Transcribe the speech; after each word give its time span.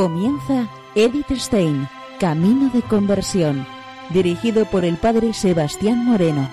Comienza 0.00 0.66
Edith 0.94 1.30
Stein, 1.32 1.86
Camino 2.18 2.70
de 2.70 2.80
Conversión, 2.80 3.66
dirigido 4.08 4.64
por 4.64 4.86
el 4.86 4.96
Padre 4.96 5.34
Sebastián 5.34 6.06
Moreno. 6.06 6.48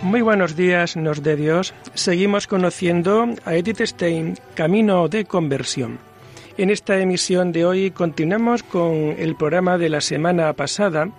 Muy 0.00 0.22
buenos 0.22 0.56
días, 0.56 0.96
nos 0.96 1.22
de 1.22 1.36
Dios. 1.36 1.74
Seguimos 1.92 2.46
conociendo 2.46 3.26
a 3.44 3.54
Edith 3.54 3.82
Stein, 3.82 4.38
Camino 4.54 5.08
de 5.08 5.26
Conversión. 5.26 5.98
En 6.56 6.70
esta 6.70 6.98
emisión 6.98 7.52
de 7.52 7.66
hoy 7.66 7.90
continuamos 7.90 8.62
con 8.62 8.94
el 9.18 9.36
programa 9.36 9.76
de 9.76 9.90
la 9.90 10.00
semana 10.00 10.50
pasada, 10.54 11.10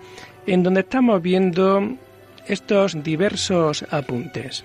en 0.48 0.64
donde 0.64 0.80
estamos 0.80 1.22
viendo 1.22 1.96
estos 2.46 3.02
diversos 3.02 3.84
apuntes. 3.90 4.64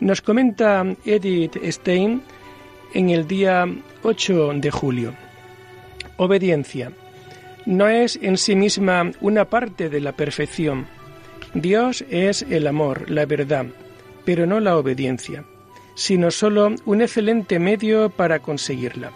Nos 0.00 0.20
comenta 0.20 0.84
Edith 1.04 1.56
Stein 1.70 2.22
en 2.92 3.10
el 3.10 3.28
día 3.28 3.66
8 4.02 4.52
de 4.54 4.70
julio. 4.70 5.14
Obediencia. 6.16 6.90
No 7.66 7.88
es 7.88 8.18
en 8.20 8.36
sí 8.36 8.56
misma 8.56 9.12
una 9.20 9.44
parte 9.44 9.88
de 9.88 10.00
la 10.00 10.12
perfección. 10.12 10.86
Dios 11.54 12.04
es 12.10 12.42
el 12.42 12.66
amor, 12.66 13.08
la 13.08 13.26
verdad, 13.26 13.66
pero 14.24 14.46
no 14.46 14.58
la 14.58 14.76
obediencia 14.76 15.44
sino 15.94 16.30
solo 16.30 16.74
un 16.84 17.02
excelente 17.02 17.58
medio 17.58 18.10
para 18.10 18.40
conseguirla. 18.40 19.12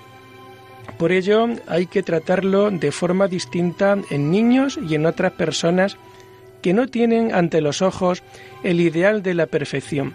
Por 0.99 1.13
ello 1.13 1.49
hay 1.67 1.87
que 1.87 2.03
tratarlo 2.03 2.71
de 2.71 2.91
forma 2.91 3.29
distinta 3.29 3.99
en 4.11 4.31
niños 4.31 4.79
y 4.89 4.95
en 4.95 5.07
otras 5.07 5.33
personas 5.33 5.97
que 6.63 6.73
no 6.73 6.89
tienen 6.89 7.35
ante 7.35 7.61
los 7.61 7.83
ojos 7.83 8.23
el 8.63 8.81
ideal 8.81 9.23
de 9.23 9.35
la 9.35 9.47
perfección, 9.47 10.15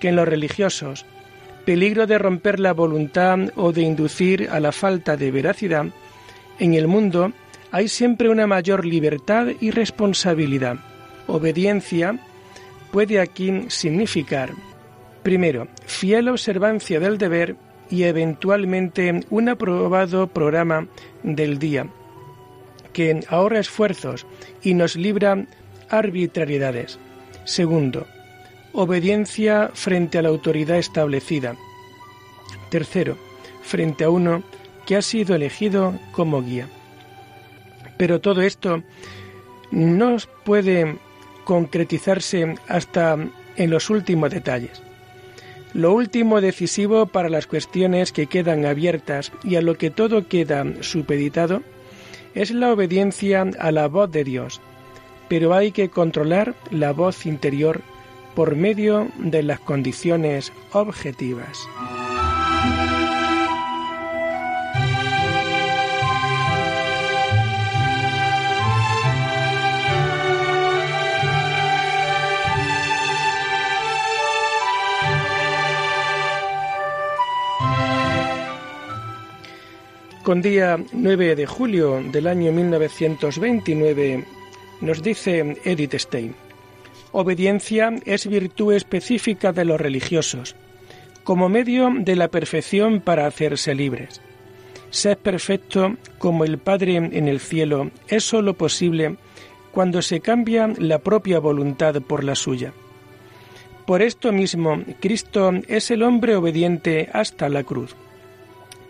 que 0.00 0.08
en 0.08 0.16
los 0.16 0.28
religiosos, 0.28 1.04
peligro 1.64 2.06
de 2.06 2.18
romper 2.18 2.60
la 2.60 2.72
voluntad 2.72 3.38
o 3.56 3.72
de 3.72 3.82
inducir 3.82 4.48
a 4.50 4.60
la 4.60 4.72
falta 4.72 5.16
de 5.16 5.30
veracidad, 5.30 5.86
en 6.58 6.74
el 6.74 6.86
mundo 6.86 7.32
hay 7.70 7.88
siempre 7.88 8.28
una 8.28 8.46
mayor 8.46 8.86
libertad 8.86 9.48
y 9.60 9.70
responsabilidad. 9.70 10.76
Obediencia 11.26 12.18
puede 12.90 13.20
aquí 13.20 13.64
significar 13.68 14.52
Primero, 15.28 15.68
fiel 15.84 16.28
observancia 16.28 17.00
del 17.00 17.18
deber 17.18 17.56
y 17.90 18.04
eventualmente 18.04 19.20
un 19.30 19.48
aprobado 19.48 20.26
programa 20.26 20.86
del 21.22 21.58
día 21.58 21.86
que 22.92 23.20
ahorra 23.28 23.60
esfuerzos 23.60 24.26
y 24.62 24.74
nos 24.74 24.96
libra 24.96 25.46
arbitrariedades. 25.88 26.98
Segundo, 27.44 28.06
obediencia 28.72 29.70
frente 29.74 30.18
a 30.18 30.22
la 30.22 30.28
autoridad 30.28 30.78
establecida. 30.78 31.56
Tercero, 32.70 33.16
frente 33.62 34.04
a 34.04 34.10
uno 34.10 34.42
que 34.86 34.96
ha 34.96 35.02
sido 35.02 35.34
elegido 35.34 35.94
como 36.12 36.42
guía. 36.42 36.68
Pero 37.96 38.20
todo 38.20 38.42
esto 38.42 38.82
no 39.70 40.16
puede 40.44 40.96
concretizarse 41.44 42.54
hasta 42.68 43.16
en 43.56 43.70
los 43.70 43.90
últimos 43.90 44.30
detalles. 44.30 44.82
Lo 45.74 45.92
último 45.92 46.40
decisivo 46.40 47.06
para 47.06 47.28
las 47.28 47.46
cuestiones 47.46 48.12
que 48.12 48.26
quedan 48.26 48.64
abiertas 48.64 49.32
y 49.44 49.56
a 49.56 49.62
lo 49.62 49.76
que 49.76 49.90
todo 49.90 50.26
queda 50.26 50.64
supeditado 50.80 51.62
es 52.34 52.50
la 52.50 52.72
obediencia 52.72 53.44
a 53.58 53.72
la 53.72 53.88
voz 53.88 54.10
de 54.10 54.24
Dios, 54.24 54.60
pero 55.28 55.54
hay 55.54 55.72
que 55.72 55.88
controlar 55.88 56.54
la 56.70 56.92
voz 56.92 57.26
interior 57.26 57.82
por 58.34 58.56
medio 58.56 59.08
de 59.18 59.42
las 59.42 59.60
condiciones 59.60 60.52
objetivas. 60.72 61.58
Con 80.28 80.42
día 80.42 80.76
9 80.92 81.36
de 81.36 81.46
julio 81.46 82.02
del 82.12 82.26
año 82.26 82.52
1929 82.52 84.26
nos 84.82 85.02
dice 85.02 85.56
Edith 85.64 85.94
Stein, 85.94 86.34
obediencia 87.12 87.94
es 88.04 88.26
virtud 88.26 88.74
específica 88.74 89.52
de 89.52 89.64
los 89.64 89.80
religiosos, 89.80 90.54
como 91.24 91.48
medio 91.48 91.88
de 91.98 92.14
la 92.14 92.28
perfección 92.28 93.00
para 93.00 93.26
hacerse 93.26 93.74
libres. 93.74 94.20
Ser 94.90 95.16
perfecto 95.16 95.96
como 96.18 96.44
el 96.44 96.58
Padre 96.58 96.96
en 96.96 97.26
el 97.26 97.40
cielo 97.40 97.90
es 98.06 98.22
sólo 98.22 98.52
posible 98.52 99.16
cuando 99.72 100.02
se 100.02 100.20
cambia 100.20 100.70
la 100.76 100.98
propia 100.98 101.38
voluntad 101.38 102.02
por 102.02 102.22
la 102.22 102.34
suya. 102.34 102.74
Por 103.86 104.02
esto 104.02 104.30
mismo, 104.30 104.84
Cristo 105.00 105.52
es 105.68 105.90
el 105.90 106.02
hombre 106.02 106.36
obediente 106.36 107.08
hasta 107.14 107.48
la 107.48 107.64
cruz. 107.64 107.96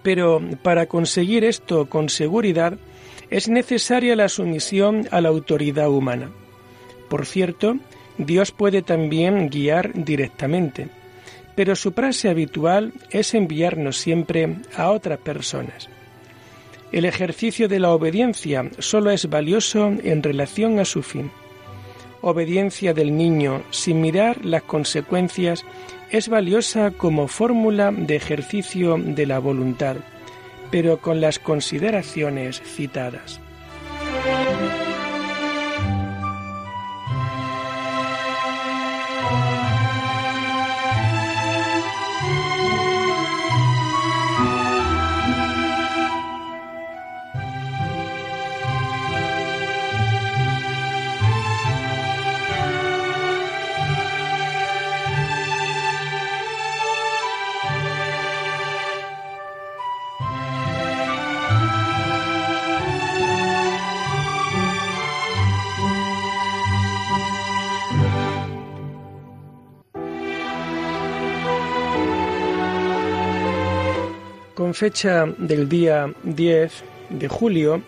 Pero 0.08 0.41
para 0.62 0.86
conseguir 0.86 1.44
esto 1.44 1.84
con 1.84 2.08
seguridad 2.08 2.78
es 3.28 3.46
necesaria 3.46 4.16
la 4.16 4.30
sumisión 4.30 5.06
a 5.10 5.20
la 5.20 5.28
autoridad 5.28 5.91
humana. 5.91 6.30
Por 7.10 7.26
cierto, 7.26 7.76
Dios 8.16 8.50
puede 8.50 8.80
también 8.80 9.50
guiar 9.50 9.92
directamente, 9.92 10.88
pero 11.54 11.76
su 11.76 11.92
frase 11.92 12.30
habitual 12.30 12.94
es 13.10 13.34
enviarnos 13.34 13.98
siempre 13.98 14.56
a 14.74 14.92
otras 14.92 15.19
personas. 15.19 15.91
El 16.90 17.04
ejercicio 17.04 17.69
de 17.69 17.78
la 17.78 17.92
obediencia 17.92 18.70
solo 18.78 19.10
es 19.10 19.28
valioso 19.28 19.88
en 19.88 20.22
relación 20.22 20.78
a 20.78 20.86
su 20.86 21.02
fin. 21.02 21.30
Obediencia 22.20 22.94
del 22.94 23.16
niño 23.16 23.62
sin 23.70 24.00
mirar 24.00 24.44
las 24.44 24.62
consecuencias 24.62 25.64
es 26.10 26.28
valiosa 26.28 26.90
como 26.90 27.28
fórmula 27.28 27.92
de 27.92 28.16
ejercicio 28.16 28.96
de 28.98 29.26
la 29.26 29.38
voluntad, 29.38 29.96
pero 30.70 30.98
con 30.98 31.20
las 31.20 31.38
consideraciones 31.38 32.60
citadas. 32.62 33.40
Con 74.69 74.75
fecha 74.75 75.25
del 75.38 75.67
día 75.67 76.12
10 76.25 76.85
de 77.09 77.26
julio, 77.26 77.82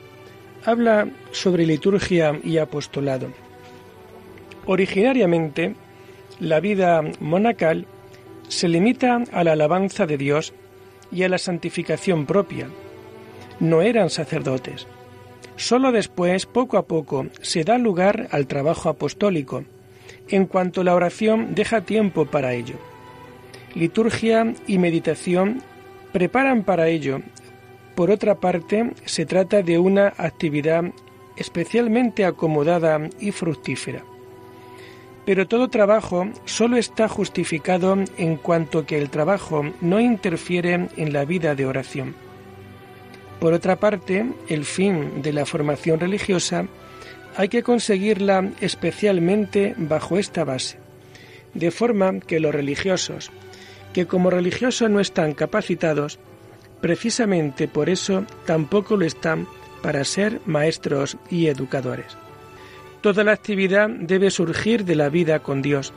habla 0.64 1.10
sobre 1.30 1.66
liturgia 1.66 2.40
y 2.42 2.56
apostolado. 2.56 3.28
Originariamente, 4.64 5.74
la 6.38 6.58
vida 6.58 7.02
monacal 7.20 7.84
se 8.48 8.66
limita 8.66 9.22
a 9.30 9.44
la 9.44 9.52
alabanza 9.52 10.06
de 10.06 10.16
Dios 10.16 10.54
y 11.12 11.22
a 11.24 11.28
la 11.28 11.36
santificación 11.36 12.24
propia. 12.24 12.70
No 13.58 13.82
eran 13.82 14.08
sacerdotes. 14.08 14.86
Solo 15.56 15.92
después, 15.92 16.46
poco 16.46 16.78
a 16.78 16.86
poco, 16.86 17.26
se 17.42 17.62
da 17.62 17.76
lugar 17.76 18.28
al 18.30 18.46
trabajo 18.46 18.88
apostólico, 18.88 19.64
en 20.28 20.46
cuanto 20.46 20.82
la 20.82 20.94
oración 20.94 21.54
deja 21.54 21.82
tiempo 21.82 22.24
para 22.24 22.54
ello. 22.54 22.76
Liturgia 23.74 24.54
y 24.66 24.78
meditación 24.78 25.62
preparan 26.12 26.64
para 26.64 26.88
ello. 26.88 27.20
Por 27.94 28.10
otra 28.10 28.36
parte, 28.36 28.92
se 29.04 29.26
trata 29.26 29.62
de 29.62 29.78
una 29.78 30.14
actividad 30.16 30.84
especialmente 31.36 32.24
acomodada 32.24 33.08
y 33.18 33.32
fructífera. 33.32 34.02
Pero 35.24 35.46
todo 35.46 35.68
trabajo 35.68 36.28
solo 36.44 36.76
está 36.76 37.08
justificado 37.08 37.96
en 38.16 38.36
cuanto 38.36 38.86
que 38.86 38.98
el 38.98 39.10
trabajo 39.10 39.64
no 39.80 40.00
interfiere 40.00 40.88
en 40.96 41.12
la 41.12 41.24
vida 41.24 41.54
de 41.54 41.66
oración. 41.66 42.14
Por 43.38 43.54
otra 43.54 43.76
parte, 43.76 44.26
el 44.48 44.64
fin 44.64 45.22
de 45.22 45.32
la 45.32 45.46
formación 45.46 46.00
religiosa 46.00 46.66
hay 47.36 47.48
que 47.48 47.62
conseguirla 47.62 48.50
especialmente 48.60 49.74
bajo 49.76 50.18
esta 50.18 50.44
base, 50.44 50.78
de 51.54 51.70
forma 51.70 52.20
que 52.20 52.40
los 52.40 52.54
religiosos, 52.54 53.30
que 53.92 54.06
como 54.06 54.30
religiosos 54.30 54.90
no 54.90 55.00
están 55.00 55.34
capacitados, 55.34 56.18
precisamente 56.80 57.68
por 57.68 57.88
eso 57.88 58.24
tampoco 58.46 58.96
lo 58.96 59.04
están 59.04 59.46
para 59.82 60.04
ser 60.04 60.40
maestros 60.46 61.16
y 61.30 61.46
educadores. 61.46 62.16
Toda 63.00 63.24
la 63.24 63.32
actividad 63.32 63.88
debe 63.88 64.30
surgir 64.30 64.84
de 64.84 64.94
la 64.94 65.08
vida 65.08 65.38
con 65.40 65.62
Dios 65.62 65.92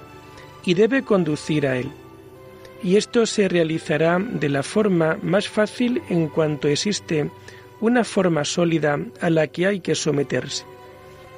y 0.63 0.73
debe 0.73 1.03
conducir 1.03 1.67
a 1.67 1.77
Él. 1.77 1.91
Y 2.81 2.97
esto 2.97 3.25
se 3.25 3.47
realizará 3.47 4.19
de 4.19 4.49
la 4.49 4.63
forma 4.63 5.17
más 5.21 5.47
fácil 5.47 6.01
en 6.09 6.27
cuanto 6.27 6.67
existe 6.67 7.29
una 7.81 8.03
forma 8.03 8.45
sólida 8.45 8.99
a 9.19 9.29
la 9.29 9.47
que 9.47 9.67
hay 9.67 9.79
que 9.81 9.95
someterse. 9.95 10.65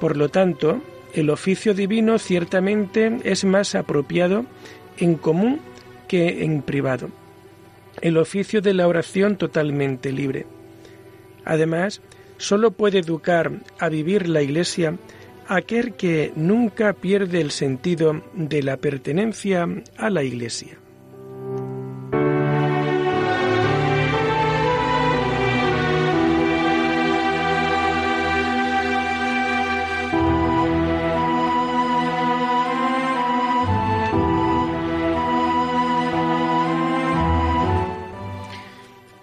Por 0.00 0.16
lo 0.16 0.28
tanto, 0.28 0.80
el 1.12 1.30
oficio 1.30 1.74
divino 1.74 2.18
ciertamente 2.18 3.18
es 3.24 3.44
más 3.44 3.74
apropiado 3.74 4.44
en 4.98 5.16
común 5.16 5.60
que 6.06 6.44
en 6.44 6.62
privado. 6.62 7.10
El 8.00 8.18
oficio 8.18 8.60
de 8.60 8.74
la 8.74 8.88
oración 8.88 9.36
totalmente 9.36 10.12
libre. 10.12 10.46
Además, 11.44 12.00
sólo 12.38 12.72
puede 12.72 12.98
educar 12.98 13.52
a 13.78 13.88
vivir 13.88 14.28
la 14.28 14.42
Iglesia 14.42 14.96
aquel 15.48 15.94
que 15.94 16.32
nunca 16.34 16.92
pierde 16.92 17.40
el 17.40 17.50
sentido 17.50 18.22
de 18.34 18.62
la 18.62 18.76
pertenencia 18.76 19.68
a 19.96 20.10
la 20.10 20.22
Iglesia. 20.22 20.76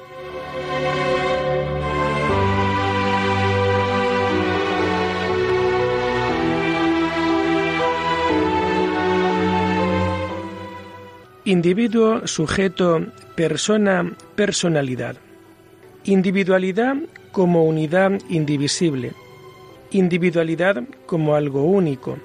Individuo, 11.45 12.27
sujeto, 12.27 13.07
persona, 13.33 14.13
personalidad. 14.35 15.15
Individualidad 16.03 16.95
como 17.31 17.65
unidad 17.65 18.19
indivisible 18.29 19.13
individualidad 19.97 20.83
como 21.05 21.35
algo 21.35 21.63
único. 21.63 22.17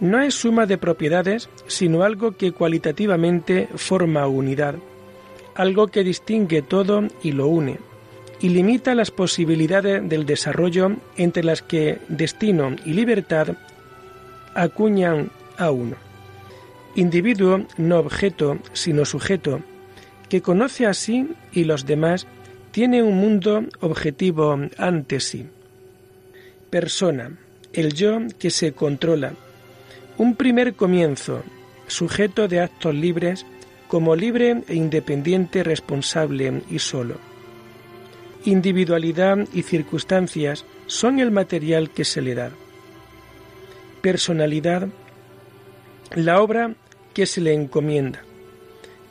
No 0.00 0.20
es 0.20 0.34
suma 0.34 0.66
de 0.66 0.78
propiedades, 0.78 1.48
sino 1.66 2.02
algo 2.02 2.32
que 2.36 2.52
cualitativamente 2.52 3.68
forma 3.74 4.26
unidad, 4.26 4.76
algo 5.54 5.88
que 5.88 6.04
distingue 6.04 6.62
todo 6.62 7.02
y 7.22 7.32
lo 7.32 7.48
une, 7.48 7.78
y 8.40 8.48
limita 8.48 8.94
las 8.94 9.10
posibilidades 9.10 10.08
del 10.08 10.24
desarrollo 10.24 10.96
entre 11.16 11.44
las 11.44 11.60
que 11.60 11.98
destino 12.08 12.74
y 12.86 12.94
libertad 12.94 13.48
acuñan 14.54 15.30
a 15.58 15.70
uno. 15.70 15.96
Individuo 16.94 17.66
no 17.76 17.98
objeto, 17.98 18.58
sino 18.72 19.04
sujeto, 19.04 19.60
que 20.30 20.40
conoce 20.40 20.86
a 20.86 20.94
sí 20.94 21.28
y 21.52 21.64
los 21.64 21.84
demás, 21.84 22.26
tiene 22.70 23.02
un 23.02 23.16
mundo 23.18 23.64
objetivo 23.80 24.58
ante 24.78 25.20
sí 25.20 25.46
persona, 26.70 27.32
el 27.72 27.92
yo 27.92 28.18
que 28.38 28.50
se 28.50 28.72
controla. 28.72 29.34
Un 30.16 30.36
primer 30.36 30.74
comienzo, 30.74 31.42
sujeto 31.86 32.48
de 32.48 32.60
actos 32.60 32.94
libres, 32.94 33.44
como 33.88 34.14
libre 34.14 34.62
e 34.68 34.74
independiente, 34.74 35.64
responsable 35.64 36.62
y 36.70 36.78
solo. 36.78 37.16
Individualidad 38.44 39.38
y 39.52 39.62
circunstancias 39.62 40.64
son 40.86 41.18
el 41.18 41.30
material 41.30 41.90
que 41.90 42.04
se 42.04 42.22
le 42.22 42.34
da. 42.34 42.50
Personalidad, 44.00 44.88
la 46.14 46.40
obra 46.40 46.74
que 47.12 47.26
se 47.26 47.40
le 47.40 47.52
encomienda. 47.52 48.22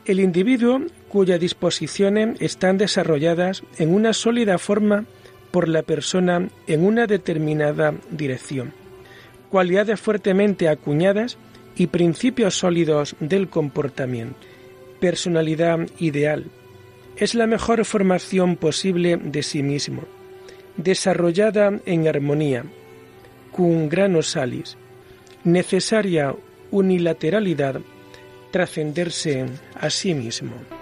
El 0.04 0.18
individuo 0.18 0.80
cuyas 1.08 1.38
disposiciones 1.38 2.40
están 2.40 2.78
desarrolladas 2.78 3.62
en 3.78 3.94
una 3.94 4.12
sólida 4.12 4.58
forma 4.58 5.04
por 5.50 5.68
la 5.68 5.82
persona 5.82 6.48
en 6.66 6.84
una 6.84 7.06
determinada 7.06 7.94
dirección. 8.10 8.72
Cualidades 9.50 10.00
fuertemente 10.00 10.68
acuñadas 10.68 11.38
y 11.76 11.88
principios 11.88 12.56
sólidos 12.56 13.16
del 13.20 13.48
comportamiento. 13.48 14.38
Personalidad 15.00 15.80
ideal. 15.98 16.46
Es 17.16 17.34
la 17.34 17.46
mejor 17.46 17.84
formación 17.84 18.56
posible 18.56 19.16
de 19.16 19.42
sí 19.42 19.62
mismo, 19.62 20.04
desarrollada 20.76 21.80
en 21.84 22.06
armonía, 22.06 22.64
cum 23.50 23.88
grano 23.88 24.22
salis, 24.22 24.76
necesaria 25.44 26.34
unilateralidad, 26.70 27.80
trascenderse 28.52 29.46
a 29.74 29.90
sí 29.90 30.14
mismo. 30.14 30.79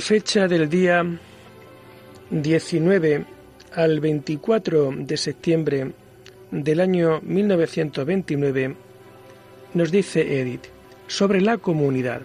Fecha 0.00 0.48
del 0.48 0.68
día 0.68 1.04
19 2.30 3.24
al 3.74 4.00
24 4.00 4.92
de 4.96 5.16
septiembre 5.16 5.92
del 6.50 6.80
año 6.80 7.20
1929, 7.22 8.76
nos 9.74 9.92
dice 9.92 10.40
Edith 10.40 10.66
sobre 11.06 11.40
la 11.40 11.58
comunidad. 11.58 12.22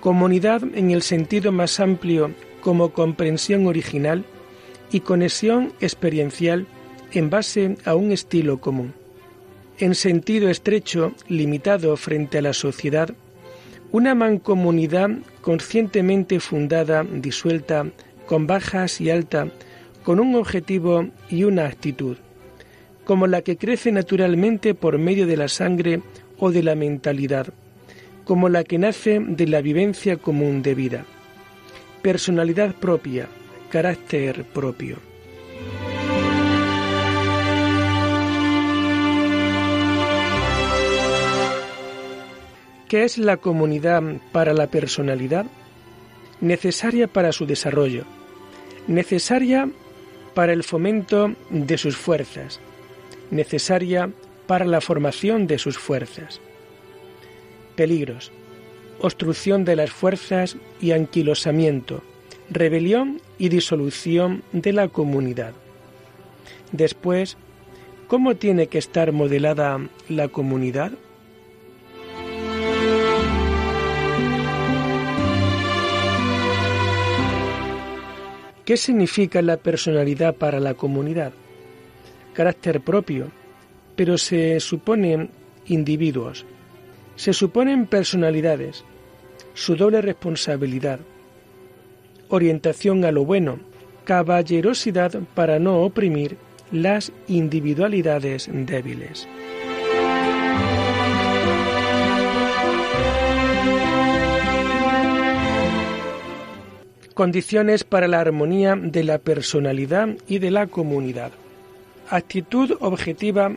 Comunidad 0.00 0.62
en 0.74 0.90
el 0.90 1.02
sentido 1.02 1.52
más 1.52 1.80
amplio 1.80 2.32
como 2.60 2.92
comprensión 2.92 3.66
original 3.66 4.24
y 4.90 5.00
conexión 5.00 5.72
experiencial 5.80 6.66
en 7.12 7.30
base 7.30 7.76
a 7.84 7.94
un 7.94 8.12
estilo 8.12 8.60
común. 8.60 8.94
En 9.78 9.94
sentido 9.94 10.48
estrecho, 10.48 11.12
limitado 11.28 11.96
frente 11.96 12.38
a 12.38 12.42
la 12.42 12.52
sociedad, 12.52 13.14
una 13.92 14.14
mancomunidad 14.14 15.10
conscientemente 15.40 16.40
fundada, 16.40 17.04
disuelta, 17.04 17.86
con 18.26 18.46
bajas 18.46 19.00
y 19.00 19.10
alta, 19.10 19.48
con 20.02 20.20
un 20.20 20.34
objetivo 20.34 21.08
y 21.28 21.44
una 21.44 21.66
actitud, 21.66 22.16
como 23.04 23.26
la 23.26 23.42
que 23.42 23.56
crece 23.56 23.92
naturalmente 23.92 24.74
por 24.74 24.98
medio 24.98 25.26
de 25.26 25.36
la 25.36 25.48
sangre 25.48 26.02
o 26.38 26.50
de 26.50 26.62
la 26.62 26.74
mentalidad, 26.74 27.48
como 28.24 28.48
la 28.48 28.64
que 28.64 28.78
nace 28.78 29.20
de 29.20 29.46
la 29.46 29.60
vivencia 29.60 30.16
común 30.16 30.62
de 30.62 30.74
vida. 30.74 31.04
Personalidad 32.02 32.74
propia, 32.74 33.28
carácter 33.70 34.44
propio. 34.44 34.98
¿Qué 42.88 43.02
es 43.02 43.18
la 43.18 43.36
comunidad 43.38 44.00
para 44.30 44.54
la 44.54 44.68
personalidad? 44.68 45.46
Necesaria 46.40 47.08
para 47.08 47.32
su 47.32 47.44
desarrollo, 47.44 48.04
necesaria 48.86 49.68
para 50.34 50.52
el 50.52 50.62
fomento 50.62 51.34
de 51.50 51.78
sus 51.78 51.96
fuerzas, 51.96 52.60
necesaria 53.32 54.10
para 54.46 54.64
la 54.64 54.80
formación 54.80 55.48
de 55.48 55.58
sus 55.58 55.78
fuerzas. 55.78 56.40
Peligros. 57.74 58.30
Obstrucción 59.00 59.64
de 59.64 59.74
las 59.74 59.90
fuerzas 59.90 60.56
y 60.80 60.92
anquilosamiento, 60.92 62.04
rebelión 62.50 63.20
y 63.36 63.48
disolución 63.48 64.44
de 64.52 64.72
la 64.72 64.88
comunidad. 64.88 65.54
Después, 66.70 67.36
¿cómo 68.06 68.36
tiene 68.36 68.68
que 68.68 68.78
estar 68.78 69.10
modelada 69.10 69.80
la 70.08 70.28
comunidad? 70.28 70.92
¿Qué 78.66 78.76
significa 78.76 79.40
la 79.42 79.58
personalidad 79.58 80.34
para 80.34 80.58
la 80.58 80.74
comunidad? 80.74 81.32
Carácter 82.32 82.80
propio, 82.80 83.28
pero 83.94 84.18
se 84.18 84.58
suponen 84.58 85.30
individuos, 85.66 86.44
se 87.14 87.32
suponen 87.32 87.86
personalidades, 87.86 88.84
su 89.54 89.76
doble 89.76 90.02
responsabilidad, 90.02 90.98
orientación 92.28 93.04
a 93.04 93.12
lo 93.12 93.24
bueno, 93.24 93.60
caballerosidad 94.02 95.12
para 95.36 95.60
no 95.60 95.82
oprimir 95.82 96.36
las 96.72 97.12
individualidades 97.28 98.50
débiles. 98.52 99.28
Condiciones 107.16 107.82
para 107.82 108.08
la 108.08 108.20
armonía 108.20 108.76
de 108.76 109.02
la 109.02 109.16
personalidad 109.16 110.06
y 110.28 110.38
de 110.38 110.50
la 110.50 110.66
comunidad. 110.66 111.32
Actitud 112.10 112.76
objetiva 112.80 113.52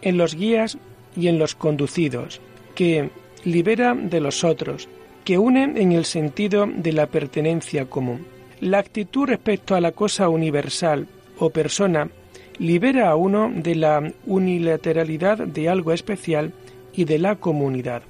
en 0.00 0.16
los 0.16 0.34
guías 0.34 0.78
y 1.14 1.28
en 1.28 1.38
los 1.38 1.54
conducidos, 1.54 2.40
que 2.74 3.10
libera 3.44 3.94
de 3.94 4.20
los 4.20 4.42
otros, 4.42 4.88
que 5.22 5.36
une 5.36 5.64
en 5.64 5.92
el 5.92 6.06
sentido 6.06 6.66
de 6.66 6.94
la 6.94 7.06
pertenencia 7.06 7.84
común. 7.84 8.24
La 8.62 8.78
actitud 8.78 9.26
respecto 9.26 9.74
a 9.74 9.82
la 9.82 9.92
cosa 9.92 10.30
universal 10.30 11.06
o 11.38 11.50
persona 11.50 12.08
libera 12.58 13.10
a 13.10 13.16
uno 13.16 13.52
de 13.54 13.74
la 13.74 14.14
unilateralidad 14.24 15.40
de 15.46 15.68
algo 15.68 15.92
especial 15.92 16.54
y 16.94 17.04
de 17.04 17.18
la 17.18 17.36
comunidad 17.36 18.02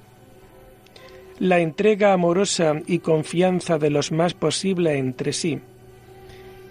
la 1.39 1.59
entrega 1.59 2.13
amorosa 2.13 2.81
y 2.87 3.01
confianza 3.01 3.79
de 3.79 3.91
los 3.91 4.13
más 4.13 4.35
posible 4.35 4.99
entre 4.99 5.33
sí. 5.33 5.61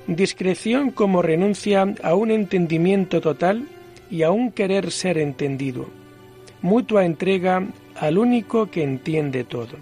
Discreción 0.08 0.92
como 0.92 1.22
renuncia 1.22 1.94
a 2.04 2.16
un 2.16 2.32
entendimiento 2.32 3.22
total 3.22 3.68
y 4.10 4.24
a 4.24 4.32
un 4.32 4.52
querer 4.52 4.92
ser 4.92 5.18
entendido. 5.18 5.88
Mutua 6.62 7.06
entrega 7.06 7.66
al 7.96 8.18
único 8.18 8.70
que 8.70 8.84
entiende 8.84 9.44
todo. 9.44 9.78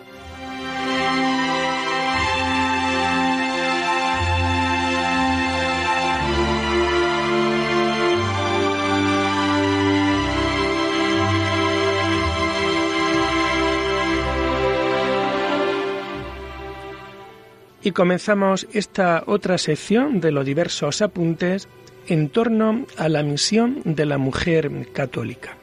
Y 17.84 17.92
comenzamos 17.92 18.68
esta 18.74 19.24
otra 19.26 19.58
sección 19.58 20.22
de 20.22 20.32
los 20.32 20.46
diversos 20.46 21.02
apuntes 21.02 21.68
en 22.08 22.30
torno 22.30 22.86
a 22.98 23.10
la 23.10 23.24
misión 23.24 23.82
de 23.86 24.06
la 24.06 24.18
mujer 24.18 24.92
católica. 24.92 25.58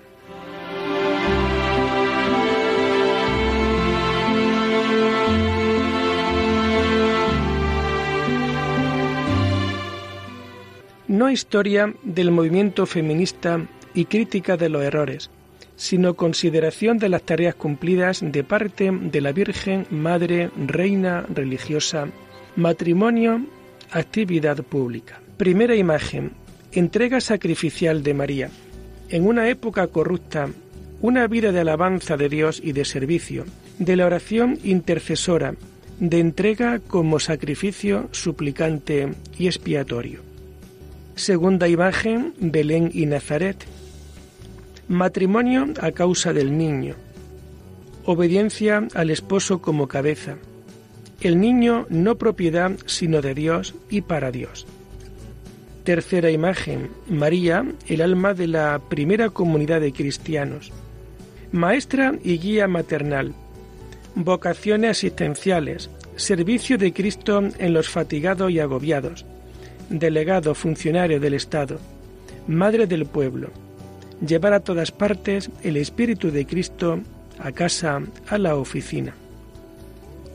No 11.06 11.30
historia 11.30 11.94
del 12.02 12.30
movimiento 12.30 12.84
feminista 12.84 13.66
y 13.94 14.04
crítica 14.04 14.58
de 14.58 14.68
los 14.68 14.82
errores, 14.82 15.30
sino 15.78 16.14
consideración 16.14 16.98
de 16.98 17.08
las 17.08 17.22
tareas 17.22 17.54
cumplidas 17.54 18.20
de 18.20 18.44
parte 18.44 18.90
de 18.90 19.20
la 19.20 19.32
Virgen 19.32 19.86
Madre 19.90 20.50
Reina 20.56 21.24
Religiosa, 21.32 22.08
matrimonio, 22.56 23.46
actividad 23.90 24.62
pública. 24.64 25.20
Primera 25.36 25.76
imagen, 25.76 26.32
entrega 26.72 27.20
sacrificial 27.20 28.02
de 28.02 28.12
María. 28.12 28.50
En 29.08 29.24
una 29.24 29.48
época 29.48 29.86
corrupta, 29.86 30.48
una 31.00 31.28
vida 31.28 31.52
de 31.52 31.60
alabanza 31.60 32.16
de 32.16 32.28
Dios 32.28 32.60
y 32.62 32.72
de 32.72 32.84
servicio, 32.84 33.44
de 33.78 33.94
la 33.94 34.06
oración 34.06 34.58
intercesora, 34.64 35.54
de 36.00 36.18
entrega 36.18 36.80
como 36.80 37.20
sacrificio 37.20 38.08
suplicante 38.10 39.14
y 39.38 39.46
expiatorio. 39.46 40.22
Segunda 41.14 41.68
imagen, 41.68 42.34
Belén 42.40 42.90
y 42.92 43.06
Nazaret, 43.06 43.64
Matrimonio 44.88 45.66
a 45.82 45.92
causa 45.92 46.32
del 46.32 46.56
niño. 46.56 46.94
Obediencia 48.06 48.88
al 48.94 49.10
esposo 49.10 49.60
como 49.60 49.86
cabeza. 49.86 50.36
El 51.20 51.38
niño 51.40 51.86
no 51.90 52.16
propiedad 52.16 52.72
sino 52.86 53.20
de 53.20 53.34
Dios 53.34 53.74
y 53.90 54.00
para 54.00 54.30
Dios. 54.30 54.66
Tercera 55.84 56.30
imagen. 56.30 56.88
María, 57.06 57.66
el 57.86 58.00
alma 58.00 58.32
de 58.32 58.46
la 58.46 58.80
primera 58.88 59.28
comunidad 59.28 59.82
de 59.82 59.92
cristianos. 59.92 60.72
Maestra 61.52 62.14
y 62.24 62.38
guía 62.38 62.66
maternal. 62.66 63.34
Vocaciones 64.14 64.92
asistenciales. 64.92 65.90
Servicio 66.16 66.78
de 66.78 66.94
Cristo 66.94 67.42
en 67.58 67.74
los 67.74 67.90
fatigados 67.90 68.50
y 68.50 68.58
agobiados. 68.58 69.26
Delegado 69.90 70.54
funcionario 70.54 71.20
del 71.20 71.34
Estado. 71.34 71.78
Madre 72.46 72.86
del 72.86 73.04
pueblo 73.04 73.50
llevar 74.26 74.52
a 74.52 74.60
todas 74.60 74.90
partes 74.90 75.50
el 75.62 75.76
Espíritu 75.76 76.30
de 76.30 76.46
Cristo 76.46 77.00
a 77.38 77.52
casa, 77.52 78.02
a 78.28 78.38
la 78.38 78.56
oficina. 78.56 79.14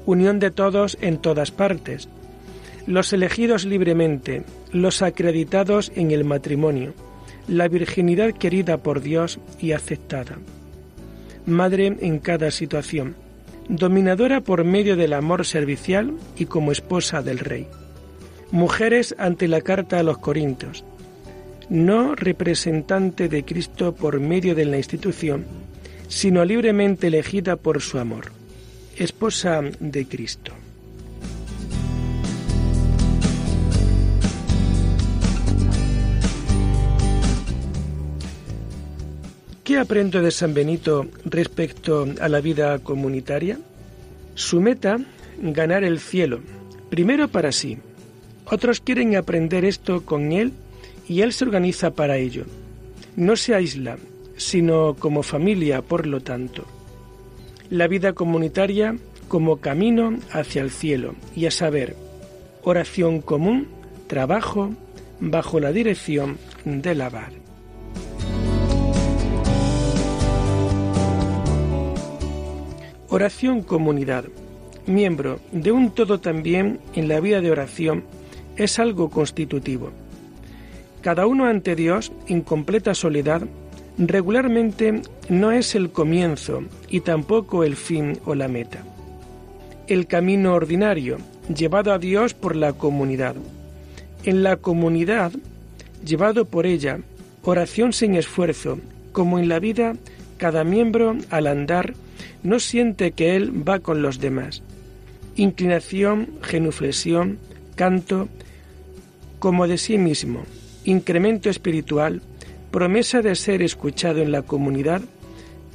Unión 0.06 0.40
de 0.40 0.52
todos 0.52 0.98
en 1.02 1.18
todas 1.18 1.52
partes. 1.52 2.10
Los 2.88 3.14
elegidos 3.14 3.66
libremente, 3.66 4.44
los 4.72 5.02
acreditados 5.02 5.92
en 5.96 6.12
el 6.12 6.26
matrimonio, 6.26 6.94
la 7.48 7.68
virginidad 7.68 8.34
querida 8.34 8.78
por 8.78 9.02
Dios 9.02 9.40
y 9.60 9.72
aceptada. 9.72 10.38
Madre 11.46 11.98
en 12.00 12.20
cada 12.20 12.52
situación, 12.52 13.16
dominadora 13.70 14.42
por 14.42 14.64
medio 14.64 14.96
del 14.96 15.14
amor 15.14 15.46
servicial 15.46 16.14
y 16.38 16.46
como 16.46 16.72
esposa 16.72 17.22
del 17.22 17.40
Rey. 17.40 17.68
Mujeres 18.52 19.16
ante 19.18 19.48
la 19.48 19.62
carta 19.62 20.00
a 20.00 20.04
los 20.04 20.18
Corintios, 20.20 20.86
no 21.70 22.16
representante 22.16 23.30
de 23.30 23.44
Cristo 23.44 23.94
por 23.94 24.20
medio 24.20 24.56
de 24.56 24.66
la 24.66 24.78
institución, 24.78 25.46
sino 26.08 26.46
libremente 26.46 27.08
elegida 27.08 27.56
por 27.56 27.82
su 27.82 27.98
amor, 28.00 28.32
esposa 28.98 29.62
de 29.80 30.06
Cristo. 30.06 30.54
¿Qué 39.64 39.78
aprendo 39.78 40.22
de 40.22 40.32
San 40.32 40.54
Benito 40.54 41.08
respecto 41.24 42.06
a 42.20 42.28
la 42.28 42.42
vida 42.42 42.80
comunitaria? 42.80 43.58
Su 44.36 44.60
meta, 44.60 45.00
ganar 45.42 45.86
el 45.86 46.00
cielo, 46.00 46.42
primero 46.90 47.30
para 47.30 47.54
sí. 47.54 47.78
Otros 48.46 48.82
quieren 48.82 49.16
aprender 49.16 49.64
esto 49.64 50.06
con 50.06 50.34
él 50.34 50.52
y 51.08 51.22
él 51.22 51.34
se 51.34 51.46
organiza 51.46 51.92
para 51.92 52.18
ello. 52.18 52.46
No 53.16 53.36
se 53.36 53.54
aísla, 53.56 53.98
sino 54.38 54.96
como 54.96 55.24
familia, 55.24 55.82
por 55.82 56.08
lo 56.08 56.22
tanto. 56.22 56.66
La 57.70 57.88
vida 57.88 58.14
comunitaria 58.14 58.96
como 59.28 59.58
camino 59.58 60.18
hacia 60.32 60.62
el 60.62 60.72
cielo, 60.72 61.16
y 61.36 61.46
a 61.46 61.52
saber, 61.52 61.96
oración 62.64 63.22
común, 63.22 63.68
trabajo, 64.08 64.72
bajo 65.20 65.60
la 65.60 65.72
dirección 65.72 66.38
del 66.66 67.02
Abar. 67.02 67.32
Oración 73.10 73.62
comunidad, 73.62 74.26
miembro 74.88 75.40
de 75.52 75.72
un 75.72 75.92
todo 75.92 76.20
también 76.20 76.80
en 76.96 77.08
la 77.08 77.20
vida 77.20 77.42
de 77.42 77.52
oración, 77.52 78.04
es 78.56 78.80
algo 78.80 79.10
constitutivo. 79.10 79.92
Cada 81.04 81.28
uno 81.28 81.46
ante 81.46 81.76
Dios, 81.76 82.14
en 82.28 82.40
completa 82.42 82.96
soledad, 82.96 83.42
regularmente 83.98 85.02
no 85.28 85.52
es 85.52 85.76
el 85.76 85.92
comienzo 85.92 86.64
y 86.90 87.02
tampoco 87.02 87.66
el 87.66 87.76
fin 87.76 88.20
o 88.24 88.36
la 88.36 88.48
meta. 88.48 88.86
El 89.88 90.08
camino 90.08 90.54
ordinario, 90.54 91.18
llevado 91.54 91.92
a 91.92 92.00
Dios 92.00 92.34
por 92.34 92.56
la 92.56 92.72
comunidad. 92.72 93.36
En 94.24 94.44
la 94.44 94.56
comunidad, 94.56 95.34
llevado 96.06 96.46
por 96.46 96.66
ella, 96.66 97.00
oración 97.44 97.92
sin 97.92 98.16
esfuerzo 98.16 98.80
como 99.12 99.40
en 99.40 99.50
la 99.50 99.60
vida 99.60 99.98
cada 100.38 100.64
miembro 100.64 101.18
al 101.30 101.48
andar 101.48 101.96
no 102.44 102.62
siente 102.62 103.12
que 103.12 103.36
él 103.36 103.68
va 103.68 103.80
con 103.80 104.02
los 104.02 104.22
demás. 104.22 104.64
Inclinación, 105.36 106.30
genuflexión, 106.42 107.40
canto, 107.76 108.30
como 109.40 109.68
de 109.68 109.78
sí 109.78 109.98
mismo, 109.98 110.44
incremento 110.86 111.50
espiritual, 111.50 112.22
promesa 112.72 113.22
de 113.22 113.36
ser 113.36 113.62
escuchado 113.62 114.22
en 114.22 114.32
la 114.32 114.42
comunidad, 114.42 115.02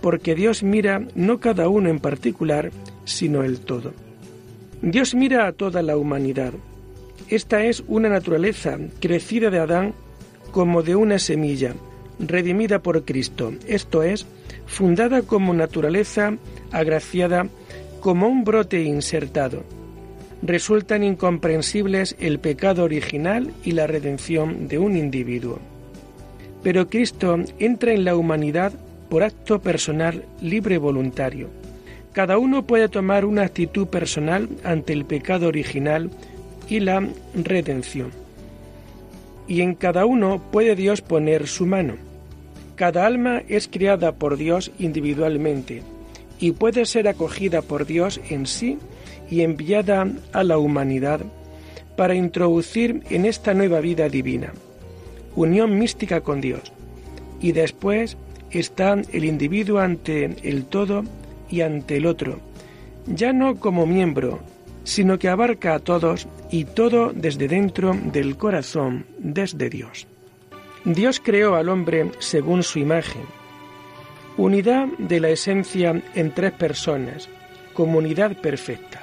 porque 0.00 0.34
Dios 0.34 0.62
mira 0.62 1.06
no 1.14 1.40
cada 1.40 1.68
uno 1.68 1.88
en 1.88 1.98
particular, 1.98 2.70
sino 3.04 3.42
el 3.42 3.60
todo. 3.60 3.92
Dios 4.82 5.14
mira 5.14 5.46
a 5.46 5.52
toda 5.52 5.82
la 5.82 5.96
humanidad. 5.96 6.52
Esta 7.28 7.64
es 7.64 7.82
una 7.88 8.08
naturaleza 8.08 8.78
crecida 9.00 9.50
de 9.50 9.58
Adán 9.58 9.94
como 10.50 10.82
de 10.82 10.96
una 10.96 11.18
semilla, 11.18 11.74
redimida 12.18 12.80
por 12.80 13.04
Cristo, 13.04 13.52
esto 13.66 14.02
es, 14.02 14.26
fundada 14.66 15.22
como 15.22 15.52
naturaleza 15.52 16.36
agraciada, 16.72 17.48
como 18.00 18.28
un 18.28 18.44
brote 18.44 18.82
insertado. 18.82 19.62
Resultan 20.42 21.02
incomprensibles 21.02 22.16
el 22.20 22.38
pecado 22.38 22.84
original 22.84 23.52
y 23.64 23.72
la 23.72 23.86
redención 23.86 24.68
de 24.68 24.78
un 24.78 24.96
individuo. 24.96 25.58
Pero 26.62 26.88
Cristo 26.88 27.38
entra 27.58 27.92
en 27.92 28.04
la 28.04 28.16
humanidad 28.16 28.72
por 29.08 29.22
acto 29.22 29.60
personal 29.60 30.24
libre 30.40 30.78
voluntario. 30.78 31.48
Cada 32.12 32.38
uno 32.38 32.66
puede 32.66 32.88
tomar 32.88 33.24
una 33.24 33.42
actitud 33.42 33.88
personal 33.88 34.48
ante 34.64 34.92
el 34.92 35.04
pecado 35.04 35.48
original 35.48 36.10
y 36.68 36.80
la 36.80 37.06
redención. 37.34 38.10
Y 39.46 39.62
en 39.62 39.74
cada 39.74 40.04
uno 40.04 40.42
puede 40.52 40.76
Dios 40.76 41.00
poner 41.00 41.46
su 41.46 41.66
mano. 41.66 41.94
Cada 42.76 43.06
alma 43.06 43.42
es 43.48 43.66
criada 43.66 44.12
por 44.12 44.36
Dios 44.36 44.70
individualmente 44.78 45.82
y 46.38 46.52
puede 46.52 46.86
ser 46.86 47.08
acogida 47.08 47.62
por 47.62 47.86
Dios 47.86 48.20
en 48.30 48.46
sí 48.46 48.78
y 49.30 49.42
enviada 49.42 50.08
a 50.32 50.44
la 50.44 50.58
humanidad 50.58 51.20
para 51.96 52.14
introducir 52.14 53.02
en 53.10 53.24
esta 53.24 53.54
nueva 53.54 53.80
vida 53.80 54.08
divina, 54.08 54.52
unión 55.34 55.78
mística 55.78 56.20
con 56.20 56.40
Dios. 56.40 56.72
Y 57.40 57.52
después 57.52 58.16
está 58.50 58.96
el 59.12 59.24
individuo 59.24 59.80
ante 59.80 60.36
el 60.42 60.64
todo 60.64 61.04
y 61.50 61.60
ante 61.62 61.96
el 61.96 62.06
otro, 62.06 62.40
ya 63.06 63.32
no 63.32 63.56
como 63.56 63.86
miembro, 63.86 64.40
sino 64.84 65.18
que 65.18 65.28
abarca 65.28 65.74
a 65.74 65.80
todos 65.80 66.28
y 66.50 66.64
todo 66.64 67.12
desde 67.12 67.48
dentro 67.48 67.94
del 68.12 68.36
corazón, 68.36 69.06
desde 69.18 69.68
Dios. 69.68 70.06
Dios 70.84 71.20
creó 71.22 71.56
al 71.56 71.68
hombre 71.68 72.10
según 72.20 72.62
su 72.62 72.78
imagen. 72.78 73.22
Unidad 74.36 74.86
de 74.98 75.20
la 75.20 75.30
esencia 75.30 76.00
en 76.14 76.32
tres 76.32 76.52
personas, 76.52 77.28
comunidad 77.74 78.36
perfecta. 78.36 78.97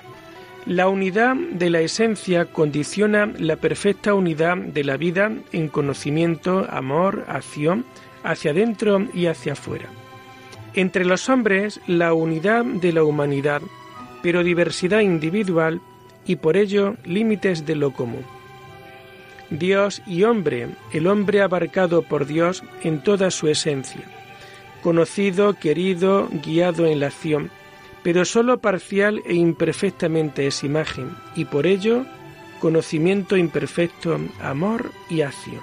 La 0.65 0.89
unidad 0.89 1.36
de 1.36 1.69
la 1.69 1.82
esencia 1.82 2.45
condiciona 2.45 3.32
la 3.38 3.56
perfecta 3.56 4.15
unidad 4.15 4.58
de 4.58 4.84
la 4.84 4.97
vida 4.97 5.32
en 5.51 5.67
conocimiento, 5.67 6.65
amor, 6.71 7.23
acción, 7.28 7.86
hacia 8.23 8.49
adentro 8.49 9.06
y 9.13 9.28
hacia 9.28 9.54
afuera. 9.54 9.89
Entre 10.73 11.06
los 11.06 11.30
hombres, 11.30 11.80
la 11.86 12.15
unidad 12.15 12.65
de 12.65 12.93
la 12.93 13.04
humanidad, 13.04 13.62
pero 14.23 14.43
diversidad 14.43 15.01
individual 15.01 15.82
y 16.25 16.38
por 16.38 16.58
ello 16.58 16.95
límites 17.06 17.67
de 17.67 17.75
lo 17.75 17.93
común. 17.93 18.25
Dios 19.51 20.01
y 20.08 20.23
hombre, 20.23 20.69
el 20.91 21.06
hombre 21.06 21.43
abarcado 21.43 22.01
por 22.01 22.25
Dios 22.25 22.63
en 22.82 23.04
toda 23.04 23.30
su 23.30 23.47
esencia, 23.47 24.01
conocido, 24.82 25.54
querido, 25.54 26.28
guiado 26.43 26.88
en 26.88 26.99
la 26.99 27.08
acción, 27.08 27.51
pero 28.06 28.24
sólo 28.24 28.60
parcial 28.60 29.24
e 29.26 29.34
imperfectamente 29.34 30.46
es 30.46 30.63
imagen, 30.63 31.10
y 31.36 31.46
por 31.46 31.65
ello 31.65 32.06
conocimiento 32.60 33.36
imperfecto, 33.36 34.20
amor 34.39 34.91
y 35.10 35.22
acción. 35.22 35.62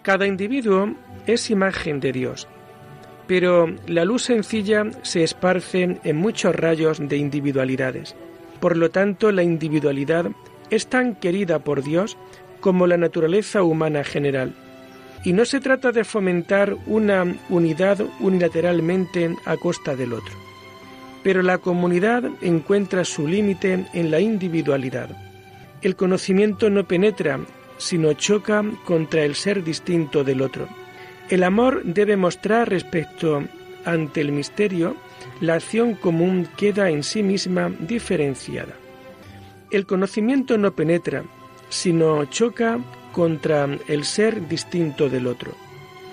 Cada 0.00 0.26
individuo 0.26 0.94
es 1.26 1.50
imagen 1.50 2.00
de 2.00 2.12
Dios, 2.12 2.48
pero 3.26 3.66
la 3.86 4.06
luz 4.06 4.22
sencilla 4.22 4.86
se 5.02 5.24
esparce 5.24 6.00
en 6.02 6.16
muchos 6.16 6.56
rayos 6.56 7.06
de 7.06 7.18
individualidades. 7.18 8.16
Por 8.58 8.78
lo 8.78 8.90
tanto, 8.90 9.30
la 9.30 9.42
individualidad 9.42 10.30
es 10.70 10.86
tan 10.86 11.16
querida 11.16 11.58
por 11.58 11.82
Dios 11.82 12.16
como 12.60 12.86
la 12.86 12.96
naturaleza 12.96 13.62
humana 13.62 14.04
general. 14.04 14.54
Y 15.22 15.34
no 15.34 15.44
se 15.44 15.60
trata 15.60 15.92
de 15.92 16.04
fomentar 16.04 16.78
una 16.86 17.26
unidad 17.50 18.00
unilateralmente 18.20 19.36
a 19.44 19.58
costa 19.58 19.94
del 19.94 20.14
otro. 20.14 20.51
Pero 21.22 21.42
la 21.42 21.58
comunidad 21.58 22.24
encuentra 22.40 23.04
su 23.04 23.28
límite 23.28 23.86
en 23.92 24.10
la 24.10 24.20
individualidad. 24.20 25.10
El 25.82 25.96
conocimiento 25.96 26.70
no 26.70 26.86
penetra, 26.86 27.40
sino 27.76 28.12
choca 28.12 28.64
contra 28.84 29.24
el 29.24 29.34
ser 29.34 29.64
distinto 29.64 30.24
del 30.24 30.42
otro. 30.42 30.68
El 31.28 31.44
amor 31.44 31.82
debe 31.84 32.16
mostrar 32.16 32.68
respecto 32.68 33.42
ante 33.84 34.20
el 34.20 34.32
misterio, 34.32 34.96
la 35.40 35.54
acción 35.54 35.94
común 35.94 36.48
queda 36.56 36.90
en 36.90 37.02
sí 37.02 37.22
misma 37.22 37.72
diferenciada. 37.80 38.74
El 39.70 39.86
conocimiento 39.86 40.58
no 40.58 40.74
penetra, 40.74 41.24
sino 41.68 42.24
choca 42.26 42.78
contra 43.12 43.66
el 43.88 44.04
ser 44.04 44.46
distinto 44.48 45.08
del 45.08 45.26
otro. 45.26 45.52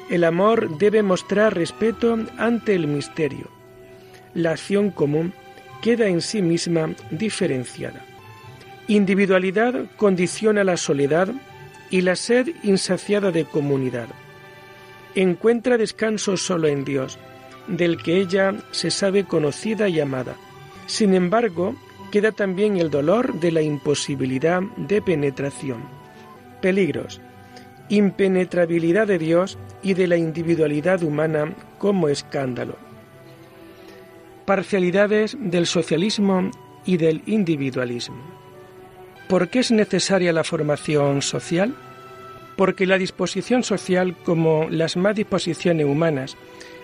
El 0.09 0.23
amor 0.23 0.77
debe 0.77 1.03
mostrar 1.03 1.53
respeto 1.55 2.17
ante 2.37 2.73
el 2.73 2.87
misterio. 2.87 3.58
La 4.33 4.51
acción 4.51 4.91
común 4.91 5.33
queda 5.81 6.07
en 6.07 6.21
sí 6.21 6.41
misma 6.41 6.95
diferenciada. 7.11 8.05
Individualidad 8.87 9.85
condiciona 9.97 10.63
la 10.63 10.77
soledad 10.77 11.29
y 11.89 12.01
la 12.01 12.15
sed 12.15 12.49
insaciada 12.63 13.31
de 13.31 13.45
comunidad. 13.45 14.07
Encuentra 15.15 15.77
descanso 15.77 16.37
solo 16.37 16.67
en 16.67 16.85
Dios, 16.85 17.17
del 17.67 18.01
que 18.01 18.17
ella 18.17 18.55
se 18.71 18.91
sabe 18.91 19.25
conocida 19.25 19.89
y 19.89 19.99
amada. 19.99 20.35
Sin 20.87 21.13
embargo, 21.13 21.75
queda 22.11 22.31
también 22.31 22.77
el 22.77 22.89
dolor 22.89 23.39
de 23.39 23.51
la 23.51 23.61
imposibilidad 23.61 24.61
de 24.77 25.01
penetración. 25.01 25.83
Peligros. 26.61 27.21
Impenetrabilidad 27.89 29.07
de 29.07 29.17
Dios 29.17 29.57
y 29.81 29.93
de 29.93 30.07
la 30.07 30.17
individualidad 30.17 31.01
humana 31.03 31.53
como 31.77 32.09
escándalo. 32.09 32.88
Parcialidades 34.49 35.37
del 35.39 35.67
socialismo 35.67 36.49
y 36.83 36.97
del 36.97 37.21
individualismo. 37.27 38.17
¿Por 39.27 39.47
qué 39.49 39.59
es 39.59 39.69
necesaria 39.69 40.33
la 40.33 40.43
formación 40.43 41.21
social? 41.21 41.75
Porque 42.57 42.87
la 42.87 42.97
disposición 42.97 43.61
social, 43.61 44.17
como 44.25 44.67
las 44.71 44.97
más 44.97 45.15
disposiciones 45.15 45.85
humanas, 45.85 46.35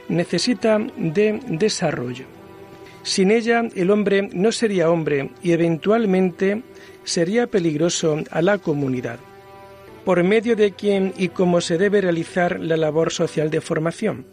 necesita 0.09 0.77
de 0.95 1.39
desarrollo. 1.47 2.25
Sin 3.01 3.31
ella 3.31 3.63
el 3.73 3.89
hombre 3.89 4.29
no 4.31 4.51
sería 4.51 4.91
hombre 4.91 5.31
y 5.41 5.53
eventualmente 5.53 6.61
sería 7.03 7.47
peligroso 7.47 8.19
a 8.29 8.43
la 8.43 8.59
comunidad. 8.59 9.17
¿Por 10.03 10.23
medio 10.23 10.55
de 10.55 10.73
quién 10.73 11.15
y 11.17 11.29
cómo 11.29 11.61
se 11.61 11.79
debe 11.79 12.01
realizar 12.01 12.59
la 12.59 12.77
labor 12.77 13.11
social 13.11 13.49
de 13.49 13.59
formación? 13.59 14.23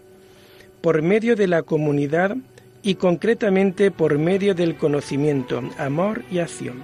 Por 0.82 1.00
medio 1.00 1.34
de 1.34 1.46
la 1.46 1.62
comunidad 1.62 2.36
y 2.82 2.96
concretamente 2.96 3.90
por 3.90 4.18
medio 4.18 4.54
del 4.54 4.76
conocimiento, 4.76 5.62
amor 5.78 6.22
y 6.30 6.38
acción. 6.38 6.82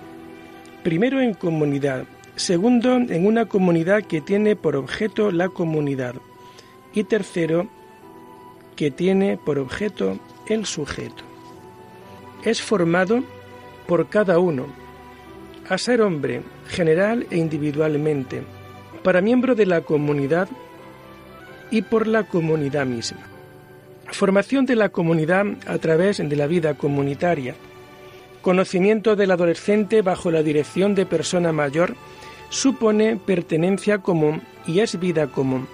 Primero 0.82 1.20
en 1.20 1.34
comunidad, 1.34 2.04
segundo 2.36 2.96
en 2.96 3.26
una 3.26 3.46
comunidad 3.46 4.04
que 4.04 4.20
tiene 4.20 4.56
por 4.56 4.76
objeto 4.76 5.30
la 5.32 5.48
comunidad 5.48 6.14
y 6.94 7.04
tercero 7.04 7.68
que 8.76 8.90
tiene 8.90 9.36
por 9.36 9.58
objeto 9.58 10.18
el 10.48 10.66
sujeto 10.66 11.28
es 12.44 12.62
formado 12.62 13.22
por 13.86 14.08
cada 14.08 14.38
uno, 14.38 14.66
a 15.68 15.78
ser 15.78 16.00
hombre, 16.00 16.42
general 16.68 17.26
e 17.30 17.38
individualmente, 17.38 18.42
para 19.02 19.20
miembro 19.20 19.54
de 19.54 19.66
la 19.66 19.80
comunidad 19.82 20.48
y 21.70 21.82
por 21.82 22.06
la 22.06 22.24
comunidad 22.24 22.86
misma. 22.86 23.37
Formación 24.12 24.66
de 24.66 24.74
la 24.74 24.88
comunidad 24.88 25.46
a 25.66 25.78
través 25.78 26.18
de 26.18 26.36
la 26.36 26.46
vida 26.46 26.74
comunitaria. 26.74 27.54
Conocimiento 28.42 29.16
del 29.16 29.30
adolescente 29.30 30.02
bajo 30.02 30.30
la 30.30 30.42
dirección 30.42 30.94
de 30.94 31.06
persona 31.06 31.52
mayor 31.52 31.94
supone 32.48 33.16
pertenencia 33.16 33.98
común 33.98 34.42
y 34.66 34.80
es 34.80 34.98
vida 34.98 35.26
común, 35.26 35.68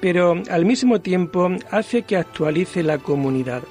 pero 0.00 0.34
al 0.50 0.64
mismo 0.66 1.00
tiempo 1.00 1.50
hace 1.70 2.02
que 2.02 2.16
actualice 2.16 2.82
la 2.82 2.98
comunidad. 2.98 3.62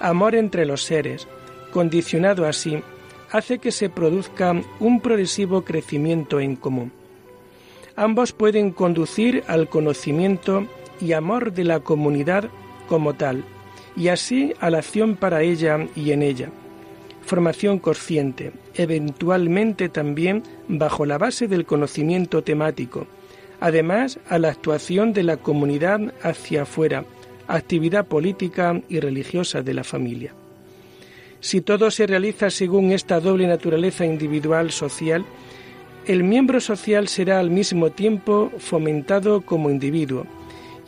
Amor 0.00 0.34
entre 0.34 0.64
los 0.64 0.82
seres, 0.82 1.28
condicionado 1.72 2.46
así, 2.46 2.82
hace 3.30 3.58
que 3.58 3.72
se 3.72 3.90
produzca 3.90 4.54
un 4.80 5.00
progresivo 5.00 5.62
crecimiento 5.62 6.40
en 6.40 6.56
común. 6.56 6.92
Ambos 7.96 8.32
pueden 8.32 8.70
conducir 8.70 9.44
al 9.48 9.68
conocimiento 9.68 10.66
y 11.00 11.12
amor 11.12 11.52
de 11.52 11.64
la 11.64 11.80
comunidad 11.80 12.48
como 12.88 13.14
tal, 13.14 13.44
y 13.96 14.08
así 14.08 14.54
a 14.60 14.70
la 14.70 14.78
acción 14.78 15.16
para 15.16 15.42
ella 15.42 15.86
y 15.94 16.12
en 16.12 16.22
ella. 16.22 16.50
Formación 17.22 17.78
consciente, 17.78 18.52
eventualmente 18.74 19.88
también 19.88 20.42
bajo 20.66 21.04
la 21.04 21.18
base 21.18 21.46
del 21.46 21.66
conocimiento 21.66 22.42
temático, 22.42 23.06
además 23.60 24.18
a 24.28 24.38
la 24.38 24.48
actuación 24.48 25.12
de 25.12 25.24
la 25.24 25.36
comunidad 25.36 26.14
hacia 26.22 26.62
afuera, 26.62 27.04
actividad 27.48 28.06
política 28.06 28.80
y 28.88 29.00
religiosa 29.00 29.62
de 29.62 29.74
la 29.74 29.84
familia. 29.84 30.32
Si 31.40 31.60
todo 31.60 31.90
se 31.90 32.06
realiza 32.06 32.50
según 32.50 32.92
esta 32.92 33.20
doble 33.20 33.46
naturaleza 33.46 34.04
individual 34.04 34.70
social, 34.70 35.24
el 36.06 36.24
miembro 36.24 36.60
social 36.60 37.08
será 37.08 37.38
al 37.38 37.50
mismo 37.50 37.90
tiempo 37.90 38.50
fomentado 38.58 39.42
como 39.42 39.70
individuo, 39.70 40.26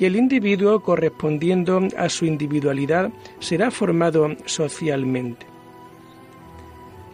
y 0.01 0.07
el 0.07 0.17
individuo, 0.17 0.81
correspondiendo 0.81 1.87
a 1.97 2.09
su 2.09 2.25
individualidad, 2.25 3.11
será 3.39 3.71
formado 3.71 4.35
socialmente. 4.47 5.47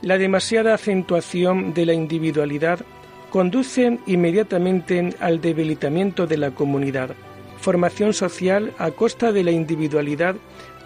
La 0.02 0.16
demasiada 0.18 0.74
acentuación 0.74 1.74
de 1.74 1.84
la 1.84 1.94
individualidad 1.94 2.78
conduce 3.30 3.98
inmediatamente 4.06 5.10
al 5.18 5.40
debilitamiento 5.40 6.28
de 6.28 6.36
la 6.36 6.52
comunidad. 6.52 7.10
Formación 7.60 8.14
social 8.14 8.72
a 8.78 8.92
costa 8.92 9.32
de 9.32 9.42
la 9.42 9.50
individualidad 9.50 10.36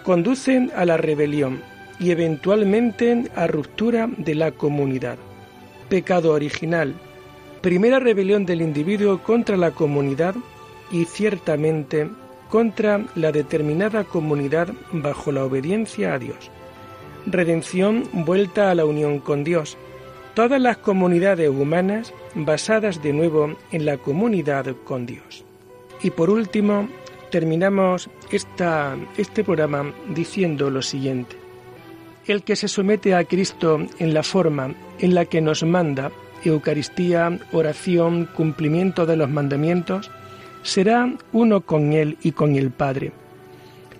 conduce 0.03 0.69
a 0.75 0.85
la 0.85 0.97
rebelión 0.97 1.61
y 1.99 2.09
eventualmente 2.09 3.29
a 3.35 3.45
ruptura 3.45 4.09
de 4.17 4.33
la 4.33 4.51
comunidad. 4.51 5.19
Pecado 5.87 6.31
original. 6.31 6.95
Primera 7.61 7.99
rebelión 7.99 8.47
del 8.47 8.63
individuo 8.63 9.21
contra 9.21 9.55
la 9.55 9.69
comunidad 9.69 10.33
y 10.91 11.05
ciertamente 11.05 12.09
contra 12.49 13.05
la 13.15 13.31
determinada 13.31 14.03
comunidad 14.03 14.69
bajo 14.91 15.31
la 15.31 15.45
obediencia 15.45 16.13
a 16.13 16.19
Dios. 16.19 16.51
Redención 17.25 18.03
vuelta 18.11 18.71
a 18.71 18.75
la 18.75 18.85
unión 18.85 19.19
con 19.19 19.43
Dios. 19.43 19.77
Todas 20.33 20.59
las 20.61 20.77
comunidades 20.77 21.49
humanas 21.49 22.13
basadas 22.35 23.01
de 23.01 23.13
nuevo 23.13 23.55
en 23.71 23.85
la 23.85 23.97
comunidad 23.97 24.65
con 24.83 25.05
Dios. 25.05 25.45
Y 26.03 26.09
por 26.09 26.29
último, 26.29 26.89
terminamos 27.29 28.09
esta, 28.31 28.97
este 29.17 29.43
programa 29.43 29.93
diciendo 30.09 30.69
lo 30.69 30.81
siguiente. 30.81 31.35
El 32.27 32.43
que 32.43 32.55
se 32.55 32.67
somete 32.67 33.15
a 33.15 33.23
Cristo 33.23 33.79
en 33.99 34.13
la 34.13 34.23
forma 34.23 34.73
en 34.99 35.15
la 35.15 35.25
que 35.25 35.41
nos 35.41 35.63
manda, 35.63 36.11
Eucaristía, 36.43 37.39
oración, 37.51 38.27
cumplimiento 38.35 39.05
de 39.05 39.15
los 39.15 39.29
mandamientos, 39.29 40.09
será 40.63 41.13
uno 41.31 41.61
con 41.61 41.93
Él 41.93 42.17
y 42.21 42.31
con 42.31 42.55
el 42.55 42.71
Padre. 42.71 43.11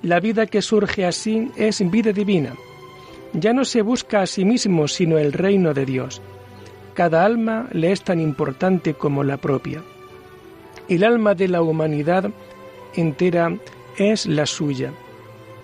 La 0.01 0.19
vida 0.19 0.47
que 0.47 0.61
surge 0.61 1.05
así 1.05 1.51
es 1.55 1.89
vida 1.91 2.11
divina. 2.11 2.55
Ya 3.33 3.53
no 3.53 3.65
se 3.65 3.81
busca 3.81 4.21
a 4.21 4.27
sí 4.27 4.45
mismo 4.45 4.87
sino 4.87 5.17
el 5.17 5.31
reino 5.31 5.73
de 5.73 5.85
Dios. 5.85 6.21
Cada 6.93 7.23
alma 7.23 7.67
le 7.71 7.91
es 7.91 8.01
tan 8.01 8.19
importante 8.19 8.93
como 8.93 9.23
la 9.23 9.37
propia. 9.37 9.81
El 10.89 11.03
alma 11.03 11.35
de 11.35 11.47
la 11.47 11.61
humanidad 11.61 12.31
entera 12.95 13.55
es 13.97 14.25
la 14.25 14.45
suya. 14.45 14.91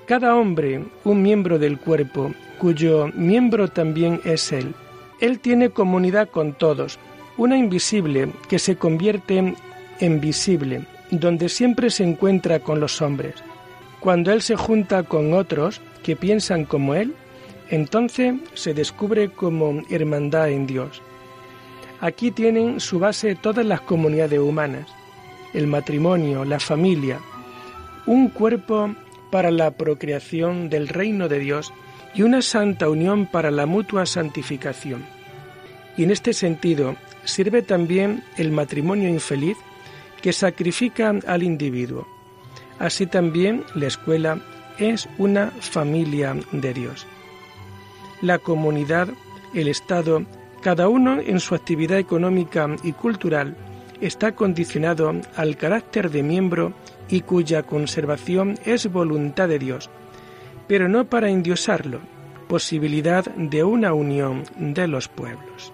Cada 0.06 0.36
hombre, 0.36 0.86
un 1.04 1.22
miembro 1.22 1.60
del 1.60 1.80
cuerpo, 1.80 2.32
cuyo 2.60 3.08
miembro 3.14 3.68
también 3.68 4.22
es 4.24 4.52
Él. 4.54 4.74
Él 5.20 5.40
tiene 5.40 5.72
comunidad 5.72 6.30
con 6.30 6.54
todos, 6.54 7.00
una 7.38 7.58
invisible 7.58 8.32
que 8.48 8.60
se 8.60 8.78
convierte 8.78 9.56
en 10.00 10.20
visible, 10.20 10.86
donde 11.12 11.50
siempre 11.50 11.90
se 11.90 12.04
encuentra 12.04 12.60
con 12.60 12.80
los 12.80 13.02
hombres. 13.02 13.36
Cuando 14.00 14.32
Él 14.32 14.42
se 14.42 14.56
junta 14.56 15.04
con 15.04 15.34
otros 15.34 15.82
que 16.04 16.16
piensan 16.16 16.66
como 16.66 16.96
Él, 16.96 17.14
entonces 17.70 18.36
se 18.54 18.74
descubre 18.74 19.30
como 19.30 19.82
hermandad 19.90 20.50
en 20.50 20.68
Dios. 20.68 21.02
Aquí 22.00 22.32
tienen 22.32 22.80
su 22.80 23.00
base 23.00 23.36
todas 23.36 23.66
las 23.66 23.82
comunidades 23.82 24.40
humanas, 24.40 24.88
el 25.54 25.68
matrimonio, 25.68 26.46
la 26.46 26.60
familia, 26.60 27.20
un 28.06 28.30
cuerpo 28.30 28.96
para 29.32 29.52
la 29.52 29.72
procreación 29.72 30.70
del 30.70 30.88
reino 30.88 31.28
de 31.28 31.40
Dios 31.40 31.74
y 32.14 32.22
una 32.22 32.42
santa 32.42 32.90
unión 32.90 33.26
para 33.26 33.52
la 33.52 33.66
mutua 33.66 34.06
santificación. 34.06 35.04
Y 35.98 36.04
en 36.04 36.12
este 36.12 36.34
sentido 36.34 36.96
sirve 37.26 37.62
también 37.62 38.24
el 38.38 38.52
matrimonio 38.52 39.10
infeliz 39.10 39.58
que 40.22 40.34
sacrifica 40.34 41.14
al 41.28 41.44
individuo. 41.44 42.08
Así 42.80 43.08
también 43.08 43.64
la 43.76 43.88
escuela 43.88 44.40
es 44.78 45.10
una 45.18 45.52
familia 45.52 46.36
de 46.52 46.74
Dios. 46.74 47.08
La 48.22 48.40
comunidad, 48.40 49.10
el 49.54 49.68
Estado, 49.68 50.24
cada 50.62 50.88
uno 50.88 51.20
en 51.20 51.40
su 51.40 51.56
actividad 51.56 51.98
económica 51.98 52.68
y 52.84 52.92
cultural, 52.94 53.56
está 54.02 54.34
condicionado 54.34 55.14
al 55.36 55.58
carácter 55.58 56.12
de 56.12 56.24
miembro 56.24 56.74
y 57.10 57.22
cuya 57.22 57.64
conservación 57.64 58.60
es 58.66 58.92
voluntad 58.92 59.48
de 59.48 59.60
Dios, 59.60 59.90
pero 60.68 60.88
no 60.90 61.06
para 61.06 61.30
endiosarlo, 61.30 62.00
posibilidad 62.48 63.26
de 63.26 63.64
una 63.64 63.94
unión 63.94 64.44
de 64.58 64.88
los 64.88 65.08
pueblos. 65.08 65.74